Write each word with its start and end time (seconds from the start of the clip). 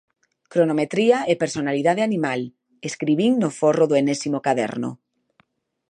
Cronometría 0.53 1.17
e 1.31 1.33
personalidade 1.43 2.01
animal, 2.09 2.41
escribín 2.89 3.31
no 3.41 3.49
forro 3.59 3.85
do 3.87 3.95
enésimo 4.01 4.39
caderno. 4.47 4.89